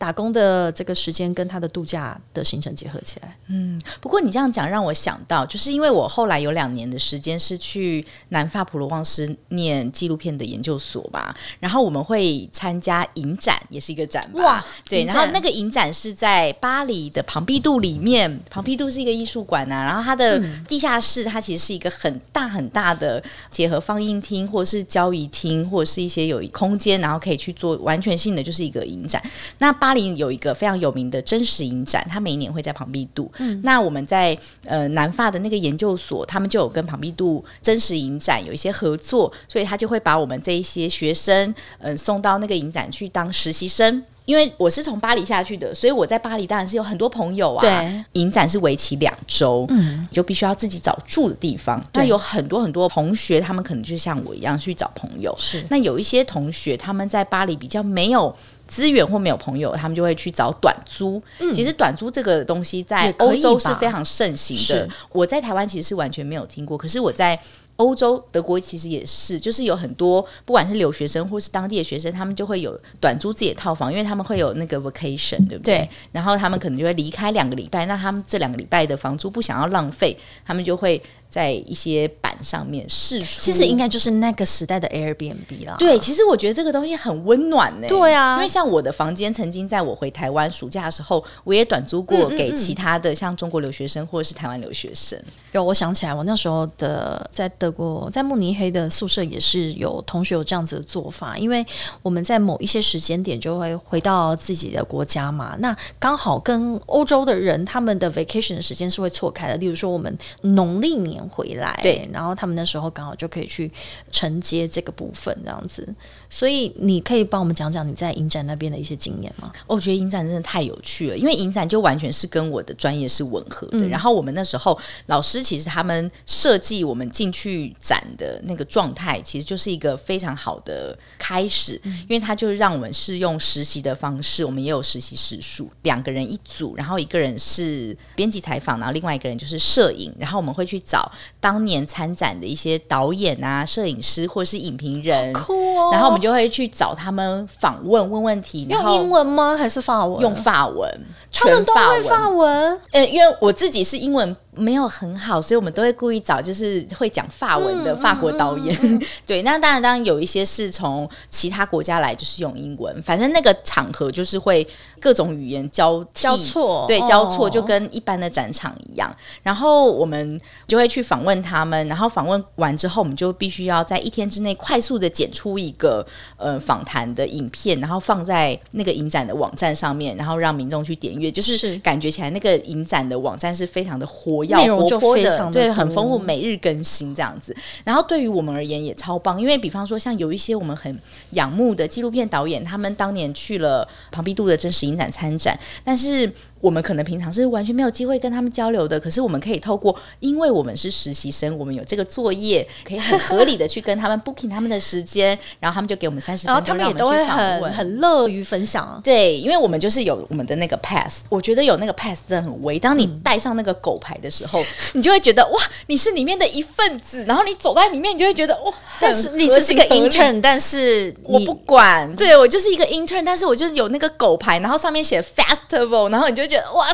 [0.00, 3.36] 打工的这个时间跟他的度假的行程结合起来。
[3.48, 14.42] 嗯不过你这样讲让我想到，就是因为我后来有两年的时间是去南法普罗旺斯念纪录片的研究所吧，然后我们会参加影展，也是一个展吧。
[14.42, 29.22] 哇对，然后那个影展是在巴黎的庞毕度里面，庞毕度是一个艺术馆啊，然后它的地下室它其实是一个很大很大的结合放映厅或者是交易厅或者是一些有空间，然后可以去做完全性的就是一个影展。
[29.58, 33.30] 那巴黎有一个非常有名的真实影展，它每一年会在庞毕度。
[33.38, 41.48] 嗯那我们在呃南法的那个研究所，他们就有跟庞毕度真实影展有一些合作，所以他就会把我们这一些学生
[41.78, 44.02] 嗯、呃送到那个影展去当实习生。
[44.26, 47.62] 因为我是从巴黎下去的，所以我在巴黎当然是有很多朋友啊。
[47.62, 51.82] 对，影展是为期两周，嗯，就必须要自己找住的地方。
[51.94, 55.34] 那有很多很多同学，他们可能就像我一样去找朋友。
[55.36, 58.32] 是那有一些同学他们在巴黎比较没有
[58.70, 61.20] 资源或没有朋友，他们就会去找短租。
[61.52, 64.88] 其实短租这个东西在欧洲是非常盛行的。
[65.10, 67.38] 我在台湾其实是完全没有听过，可是我在。
[67.76, 75.78] 欧洲、德国其实也是，就是有很多不管是留学生或是当地的学生，他们就会有短租自己的套房，因为他们会有那个 vacation，对不对？
[75.78, 83.40] 对然后他们可能就会离开两个礼拜，那他们这两个礼拜的房租不想要浪费，他们就会在一些板上面试出。
[83.40, 85.76] 其实应该就是那个时代的 Airbnb 啦。
[85.78, 95.18] 对，其实我觉得这个东西很温暖呢、对啊因为像我的房间，曾经在我回台湾暑假的时候，我也短租过给其他的像中国留学生或者是台湾留学生。
[95.52, 101.64] 有，我想起来，我那时候的在德国，在慕尼黑的宿舍也是有同学有这样子的做法，因为
[102.02, 113.70] 我们在某一些时间点就会回到自己的国家嘛，那刚好跟欧洲的人他们的 vacation 的时间是会错开的，例如说我们农历年回来，对，然后他们那时候刚好就可以去
[114.10, 115.86] 承接这个部分，这样子，
[116.28, 119.52] 所以你可以帮我们讲讲你在影展那边的一些经验吗？
[119.66, 123.88] 哦我觉得影展真的太有趣了，因为影展就完全是跟我的专业是吻合的。
[123.88, 141.09] 然后我们那时候老师其实他们设计我们进去展的那个状态，其实就是一个非常好的开始，因为他就让我们是用实习的方式，我们也有实习时数，两个人一组，然后一个人是编辑采访，然后另外一个人就是摄影，然后我们会去找
[141.40, 145.32] 当年参展的一些导演啊、摄影师或者是影评人。
[145.32, 149.56] 酷哦然后我们就会去找他们访问、问问题，用英文吗？
[149.56, 150.20] 还是法文？
[150.20, 150.88] 用法文，
[151.32, 151.74] 他们都。
[151.74, 152.80] 会法文。
[152.92, 159.00] 呃，因为我自己是英文没有很好，所以我们都会故意找就是会讲法文的法国导演。
[159.26, 163.00] 对，那当然，当然有一些是从其他国家来，就是用英文。
[163.02, 164.66] 反正那个场合就是会
[165.00, 169.10] 各种语言交交错，对，交错就跟一般的展场一样。
[169.42, 187.54] 然后我们就会去访问他们，然后访问完之后，我们就必须要在一天之内快速的剪出一个呃访谈的影片，然后放在那个影展的网站上面，然后让民众去点阅，就是感觉起来那个影展的网站是非常的活跃、活泼的，对，很丰富，每日更新这样子。
[187.84, 190.98] 然后对于我们而言也超棒，因为比方说像有一些我们很
[191.30, 196.30] 仰慕的纪录片导演，他们当年去了庞毕度的真实影展参展，但是。
[196.60, 209.00] 我们可能平常是完全没有机会跟他们交流的，可是我们可以透过，因为我们是实习生，我们有这个作业，可以很合理的去跟他们 booking 他们的时间，然后他们就 给我们三十分钟，他们也都会很很乐于分享。
[209.02, 212.78] 对，因为我们就是有我们的那个 pass，我觉得有那个 pass 真的很威。
[212.78, 226.86] 当你带上那个狗牌的时候， 你就会觉得哇，你是里面的一份子，然后你走在里面，你就会觉得哇，但是你只是个 intern，但是我不管，对我就是一个 intern，但是我就是有那个狗牌，然后上面写 festival，然后你就觉得哇。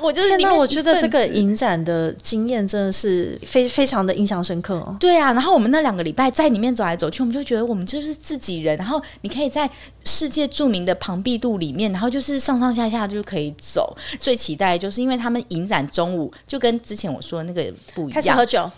[0.00, 4.96] 我就是，那我觉得这个影展的经验真的是非非常的印象深刻哦。
[5.00, 8.78] 对啊，然后我们那两个礼拜在里面走来走去，我们就觉得我们就是自己人。
[8.78, 9.68] 然后你可以在
[10.04, 13.96] 世界著名的庞毕度里面，然后就是上上下下就可以走。
[14.20, 17.60] 最期待就是因为他们影展中午就跟之前我说的那个
[17.92, 18.70] 不一样，开始喝酒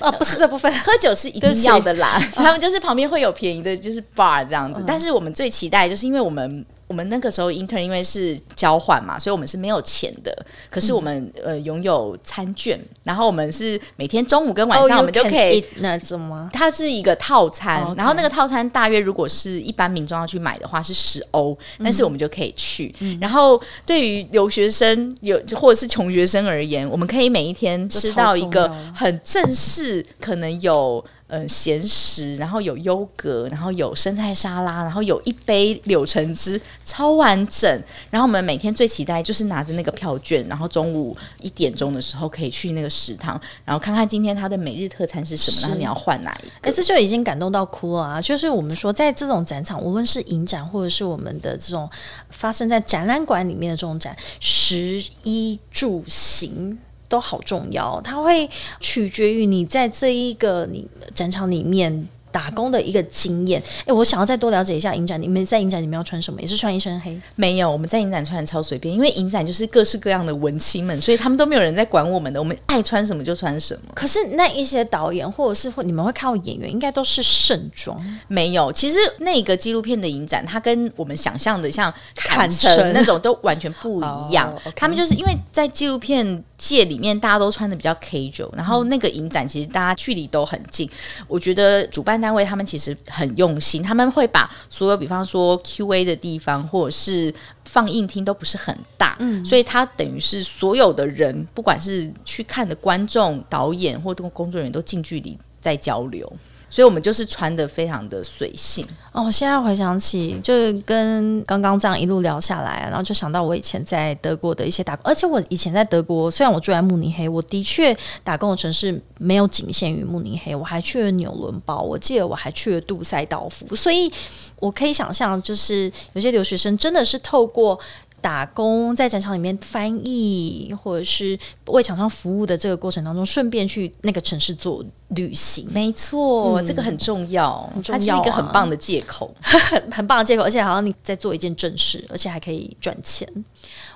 [0.00, 2.18] 啊，不是这部分，喝酒是一定要的啦。
[2.34, 4.82] 他们就是旁边会有便宜的，就是 bar 这样子。
[4.84, 6.66] 但是我们最期待就是因为我们。
[6.88, 10.46] 我们那个时候 intern 因为是交换嘛，所以我们是没有钱的。
[10.70, 16.48] 可是我们呃拥有餐券，然后我们是每天中午跟晚上我们就可以那什么？
[16.52, 22.94] 它是一个套餐，然后那个套餐大约如果是一般民众要去买的话是十欧，但是我们就可以去。
[23.20, 31.04] 然后对于留学生有或者是穷学生而言，我们可以每一天吃到一个很正式，可能有。
[31.28, 37.68] 呃，咸食，然后有优格，然后有生菜沙拉，然后有一杯柳橙汁，超完整。
[38.10, 46.70] 然后我们每天最期待就是拿着那个票券，然后中午一点钟的时候可以去那个食堂，然后看看今天他的每日特餐是什么，然后你要换哪一个。
[46.70, 48.22] 哎，这就已经感动到哭了啊！
[48.22, 51.90] 就是我们说，在这种展场，无论是影展或者是我们的这种
[52.30, 56.78] 发生在展览馆里面的这种展，食衣住行。
[57.08, 58.48] 都好重要，它会
[58.80, 62.08] 取决于你在这一个你展场里面。
[62.32, 65.20] 打工的一个经验，哎，我想要再多了解一下影展。
[65.22, 66.38] 你们在影展里面要穿什么？
[66.38, 67.18] 也是穿一身黑？
[67.34, 73.92] 没有，我们在影展穿的超随便，因为影展就是各式各样的文青们，所以他们都没有人在管我们的，我们爱穿什么就穿什么。
[73.94, 77.98] 可是那一些导演或者是或你们会看到演员，应该都是盛装。
[78.28, 84.54] 没有，其实那个纪录片的影展，它跟我们想象的像坎城那种都完全不一样。
[84.76, 90.88] 他们就是因为在纪录片界里面，大家都穿的比较 casual，然后那个影展其实大家距离都很近。
[91.28, 106.32] 我觉得主办单位他们其实很用心，他们会把所有比方说 Q&A 的地方或者是放映厅都不是很大，嗯，所以他等于是所有的人，不管是去看的观众、导演或工工作人员，都近距离在交流。
[106.76, 109.32] 所以我们就是穿的非常的随性哦。
[109.32, 124.12] 现在回想起，就是跟刚刚这样一路聊下来，然后就想到我以前在德国的一些打工，而且我以前在德国，虽然我住在慕尼黑，我的确打工的城市没有仅限于慕尼黑，我还去了纽伦堡，我记得我还去了杜塞道夫，所以
[124.58, 127.80] 我可以想象，就是有些留学生真的是透过。
[128.26, 135.64] 打工在展场里面翻译，或者是为厂商服务的这个过程当中，顺便去那个城市做旅行。
[135.72, 139.32] 没错，这个很重要，它是一个很棒的借口，
[139.92, 140.42] 很棒的借口。
[140.42, 143.28] 而且好像你在做一件正事，而且还可以赚钱。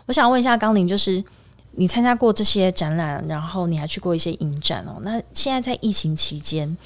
[0.06, 1.24] 我想问一下刚林，就是
[1.72, 5.00] 你参加过这些展览，然后你还去过一些影展哦。
[5.02, 6.76] 那现在在疫情期间，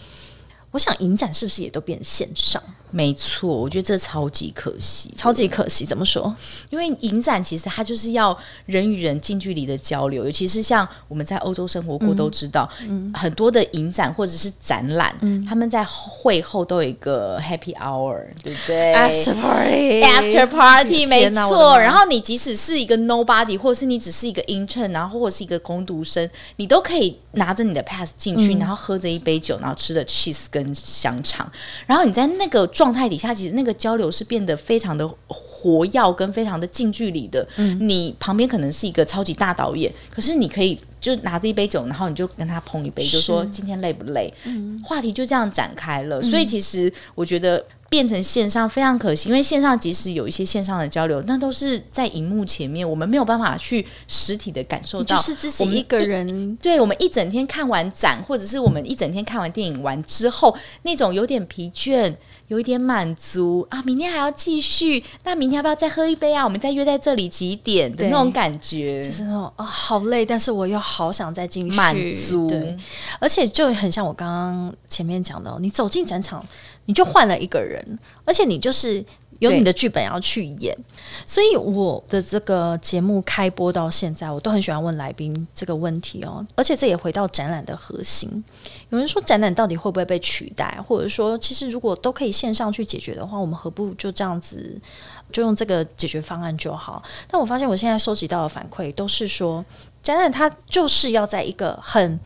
[0.71, 2.63] 我想影展是不是也都变线上？
[2.95, 5.85] 没错，我觉得这超级可惜，超级可惜。
[5.85, 6.33] 怎么说？
[6.71, 12.71] 因为影展其实它就是要人与人近距离的交流，尤其是像我们在欧洲生活过都知道，
[13.13, 15.13] 很多的影展或者是展览，
[15.49, 21.77] 他们在会后都有一个 happy hour，对不对？After party，After party，没错。
[21.79, 31.51] 然后你即使是一个 nobody，或者是你只是一个 intern，然后或者是一个工读生，你都可以拿着你的 pass 进去，然后喝着一杯酒，然后吃着 cheese 跟香肠，
[31.87, 37.47] 然后你在那个状态底下，其实那个交流是变得非常的活跃，跟非常的近距离的。
[37.57, 44.33] 嗯，你旁边可能是一个超级大导演，可是你可以就拿着一杯酒，然后你就跟他碰一杯，就说今天累不累？
[44.45, 46.23] 嗯，话题就这样展开了。
[46.23, 47.65] 所以其实我觉得。
[47.91, 56.57] 变成线上非常可惜，因为线上即使有一些线上的交流，那都是在荧幕前面，我们没有办法去实体的感受到，就是自己一个人。
[56.57, 62.13] 对我们一整天看完展，或者是我们一整天看完电影完之后，那种有点疲倦。
[62.55, 66.45] 有一点满足啊，明天还要继续，那明天要不要再喝一杯啊？
[66.45, 71.97] 我们再约在这里几点的那种感觉，就是那种啊，好累，但是我又好想再进去满
[72.29, 72.49] 足。
[72.49, 72.79] 对，
[73.19, 76.47] 而且就很像我刚刚前面讲的，你走进展场，
[76.85, 79.05] 你就换了一个人，而且你就是。
[79.41, 80.77] 有你的剧本要去演，
[81.27, 86.47] 所以我的这个节目开播到现在，我都很喜欢问来宾这个问题哦。
[86.55, 88.45] 而且这也回到展览的核心。
[88.91, 94.81] 有人说展览到底会不会被取代，或者说其实如果都可以线上去解决的话，我们何不就这样子
[95.33, 97.03] 就用这个解决方案就好？
[97.29, 99.65] 但我发现我现在收集到的反馈都是说，
[100.03, 102.19] 展览它就是要在一个很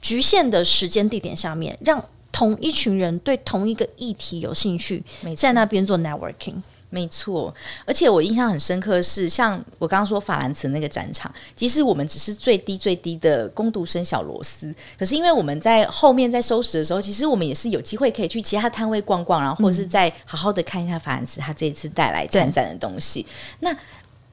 [0.00, 2.04] 局限的时间地点下面让。
[2.30, 5.02] 同一群人对同一个议题有兴趣，
[5.36, 6.54] 在那边做 networking，
[6.90, 7.52] 没错。
[7.84, 23.26] 而且我印象很深刻的是，像我刚刚说法兰茨那个展场，即使我们只是最低最低的攻读生小螺丝，可是因为我们在后面在收拾的时候，其实我们也是有机会可以去其他摊位逛逛，然后或者是再好好的看一下法兰茨他这一次带来参展的东西。
[23.60, 23.74] 那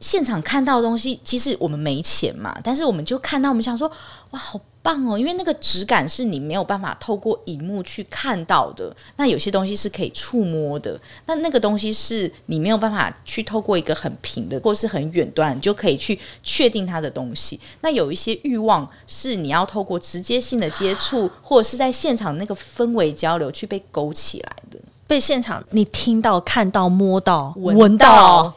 [0.02, 3.90] 现场看到的东西，其实我们没钱嘛，但是我们就看到，我们想说，
[4.32, 4.60] 哇，好。
[4.86, 8.96] 棒哦，因为那个质感是你没有办法透过荧幕去看到的。
[9.18, 17.60] 那有些东西是可以触摸的，那那个东西是你没有办法去透过一个很平的或是很远端就可以去确定它的东西。
[17.82, 24.78] 那有一些欲望是你要透过直接性的接触，或者是在现场那个氛围交流去被勾起来的。
[25.08, 28.54] 被现场你听到、看到、摸到、闻到，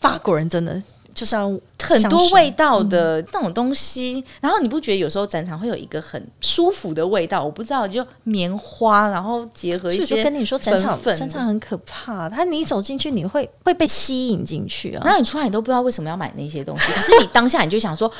[0.00, 0.82] 法国人真的。
[1.20, 1.36] 就是
[1.82, 7.44] 很多味道的那种东西，然后你不觉得有时候展场会有一个很舒服的味道？
[7.44, 18.10] 我不知道，就棉花，然后结合一些跟你说展场展场很可怕，它你走进去你会会被吸引进去啊，然后你出来你都不知道为什么要买那些东西， 可是你当下你就想说。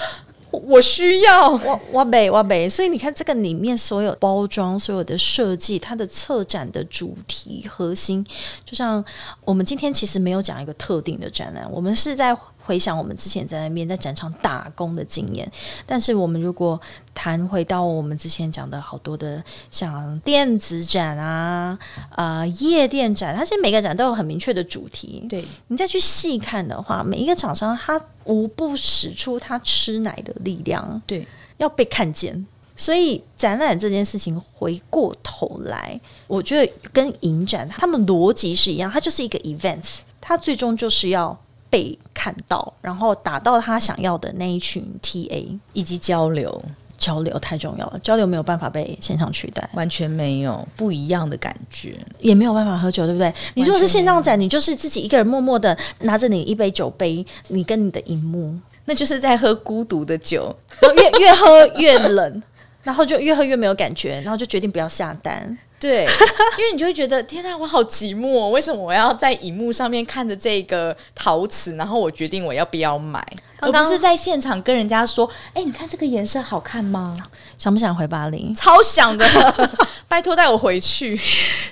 [0.53, 8.27] 我需要哇哇北哇北，所以你看这个里面所有包装、所有的设计，它的策展的主题核心，
[8.65, 9.05] 就像
[9.45, 15.51] 我们今天其实没有讲一个特定的展览，我们是在回想我们之前在那边在展场打工的经验。
[15.87, 16.81] 但是我们如果
[17.15, 21.79] 谈回到我们之前讲的好多的像电子展啊、
[22.17, 25.25] 呃夜店展，它其实每个展都有很明确的主题。
[25.29, 28.01] 对你再去细看的话，每一个厂商他。
[28.25, 32.47] 无不使出他吃奶的力量，对，要被看见。
[32.77, 35.99] 所以展览这件事情，回过头来，
[36.29, 41.37] 我觉得跟影展他们逻辑是一样，它就是一个 events，它最终就是要
[41.71, 46.63] 被看到，然后打到他想要的那一群 TA 以及交流。
[46.99, 53.33] 交流太重要了，交流没有办法被线上取代，完全没有不一样的感觉，也没有办法喝酒，对不对？
[53.55, 58.55] 你如果是线上展，你就是自己一个人默默的拿着你一杯酒杯，你跟你的荧幕，
[58.85, 62.43] 那就是在喝孤独的酒，然后越越喝越冷，
[62.85, 65.57] 然后就越喝越没有感觉，然后就决定不要下单。
[65.81, 66.05] 对，
[66.59, 73.27] 因为你就会觉得天哪，我好寂寞，为什么我要在荧幕上面看着这个陶瓷，然后我决定我要不要买，
[73.61, 77.17] 而不是在现场跟人家说，哎，你看这个颜色好看吗？
[77.59, 78.55] 想不想回巴黎？
[78.55, 79.25] 超想的，
[80.09, 81.19] 拜托带我回去。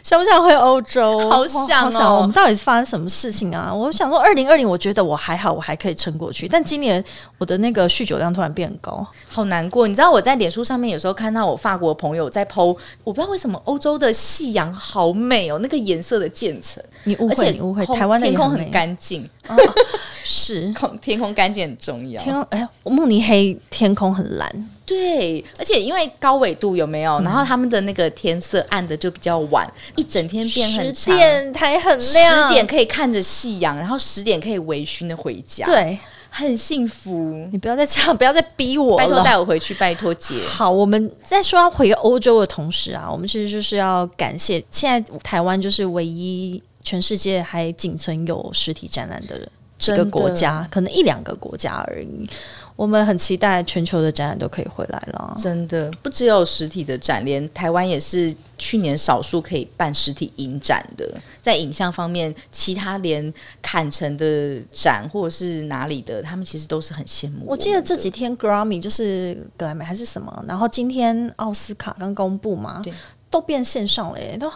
[0.03, 1.19] 想不想回欧洲？
[1.29, 2.17] 好想哦！
[2.17, 3.73] 我们到底是发生什么事情啊？
[3.73, 6.49] 我想说，二零二零，我觉得我还好，我还可以撑过去。
[6.49, 7.03] 但今年
[7.37, 9.87] 我的那个酗酒量突然变高，好难过。
[9.87, 16.83] 你知道我在脸书上面有时候看到我法国朋友在 PO，我不知道为什么欧洲的夕阳好美哦，那个颜色的渐层。
[17.09, 17.85] 你误会，你误会。
[17.87, 19.29] 台湾的天空很干净，
[20.25, 22.23] 是空天空干净很重要。
[22.23, 24.71] 天空哎，慕尼黑天空很蓝。
[24.85, 27.21] 对，而且因为高纬度有没有？
[27.21, 35.99] 然后他们的那个天色暗的就比较晚，一整天变很长，十点还很亮，十点可以看着夕阳，然后十点可以微醺的回家，对，
[36.31, 37.47] 很幸福。
[37.53, 40.37] 你不要再这样， 不要再逼我拜托带我回去，拜托姐。
[40.47, 49.49] 好，我们在说要回欧洲的同时啊，我们其实就是要感谢现在台湾就是唯一全世界还仅存有实体展览的
[49.79, 52.29] 几个国家，可能一两个国家而已。
[52.75, 61.13] 我们很期待全球的展览都可以回来了，真的不只有实体的展，连台湾也是去年少数可以办实体影展的。
[61.43, 67.45] 在影像方面，其他连坎城的展或者是哪里的，他们其实都是很羡慕。
[67.47, 72.93] 我记得这几天 Grammy 就是格莱美还是什么，然后今天奥斯卡刚公布嘛，对，
[73.31, 74.51] 都变线上了，都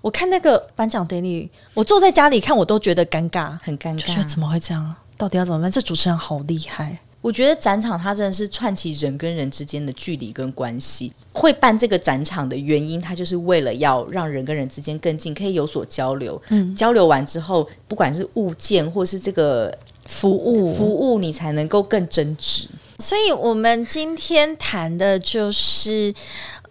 [0.00, 4.94] 我看那个颁奖典礼，我坐在家里看，我都觉得尴尬，很尴尬，觉得怎么会这样？
[5.16, 5.70] 到底要怎么办？
[5.70, 6.98] 这主持人好厉害。
[7.20, 11.10] 我觉得展场它真的是串起人跟人之间的距离跟关系。
[11.32, 16.40] 会办这个展场的原因，它就是为了要让人跟人之间更近，可以有所交流。
[16.50, 22.66] 嗯，交流完之后，不管是物件或是这个服务服务，你才能够更真挚。
[22.98, 26.14] 所以，我们今天谈的就是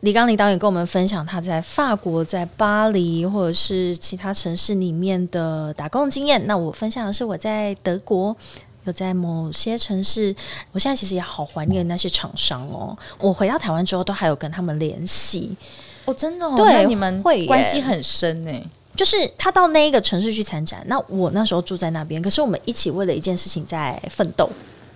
[0.04, 6.46] 李刚林导演跟我们分享他在法国、在巴黎或者是其他城市里面的打工经验。
[6.46, 8.36] 那我分享的是我在德国。
[8.86, 10.36] 有在某些城市，
[10.74, 12.94] 我现在其实也好怀念那些厂商哦。
[13.18, 15.56] 我回到台湾之后，都还有跟他们联系
[16.04, 18.52] 哦，真的，哦对，你们会关系很深呢。
[18.94, 24.50] 就是他到那一个城市去参展，那我那时候住在那边，可是我们一起为了一件事情在奋斗，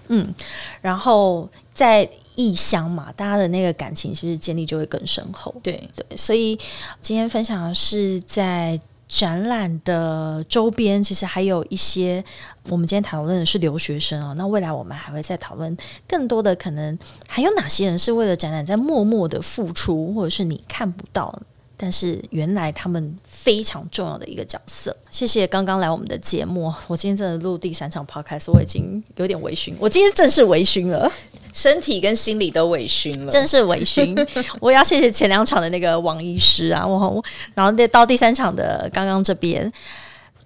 [0.09, 0.35] 嗯，
[0.81, 2.05] 然后在
[2.37, 5.53] 异乡嘛，大家的那个感情其实建立就会更深厚。
[5.61, 6.57] 对对，所以
[7.01, 8.79] 今天分享的是在。
[9.09, 12.21] 展览的周边其实还有一些，
[12.67, 21.33] 我们今天讨论的是留学生啊，那未来我们还会再讨论更多的可能，还有哪些人是为了展览在默默的付出，或者是你看不到，
[21.77, 24.93] 但是原来他们非常重要的一个角色。
[25.09, 31.09] 谢谢刚刚来我们的节目，我今天真的录第三场 podcast，我已经有点微醺，我今天正式微醺了。
[31.57, 34.15] 身体跟心理都微醺了，真是微醺。
[34.61, 37.23] 我要谢谢前两场的那个王医师啊，我
[37.55, 39.73] 然后到第三场的刚刚这边，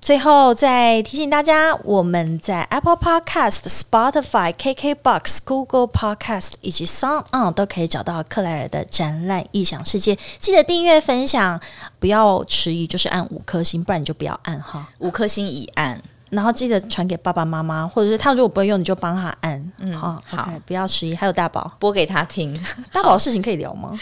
[0.02, 10.18] 最后再提醒大家，我们在 Apple Podcast、Spotify、KKBox、Google Podcast 以及 Sound On 都可以找到克莱尔的展览异想世界。
[10.40, 11.60] 记得订阅、分享，
[12.00, 16.02] 不要迟疑，就是按五颗星，不然你就不要按哈，五颗星已按。
[16.32, 19.72] 然后记得传给爸爸妈妈，或者是他如果不会用，你就帮他按。
[19.80, 21.14] 嗯，好，好，不要迟疑。
[21.14, 22.58] 还有大宝，播给他听。
[22.92, 24.00] 大宝的事情可以聊吗？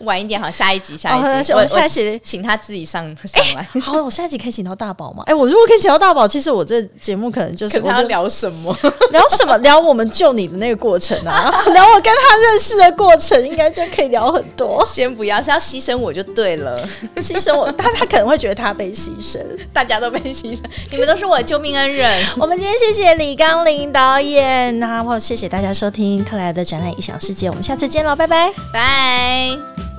[0.00, 3.80] 晚一点好，下一集，下一集，我下一集请他自己上上来。
[3.80, 5.24] 好，我下一集可以请到大宝吗？
[5.26, 8.72] 哎，我如果可以请到大宝，其实我这节目可能就是我要聊什么？
[9.10, 9.58] 聊什么？
[9.58, 14.84] 聊我们救你的那个过程啊， 聊我跟他认识的过程，应该就可以聊很多。
[14.86, 19.40] 先不要，是要牺牲我就对了， 牺牲我，他他可能会觉得他被牺牲，
[19.72, 20.62] 大家都被牺牲。
[20.90, 22.10] 你们都是我的救命恩人。
[22.38, 27.48] 我们今天谢谢李刚林导演，然后谢谢大家收听克莱的展览异想世界。
[27.48, 29.95] 我们下次见喽，拜拜，拜。